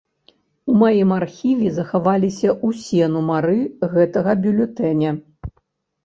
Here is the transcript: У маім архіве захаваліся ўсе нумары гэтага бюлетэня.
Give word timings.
У 0.71 0.75
маім 0.83 1.09
архіве 1.17 1.67
захаваліся 1.73 2.49
ўсе 2.69 3.03
нумары 3.17 3.57
гэтага 3.93 4.31
бюлетэня. 4.47 5.11